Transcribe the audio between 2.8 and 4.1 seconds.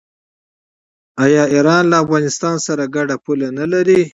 ګډه پوله نلري؟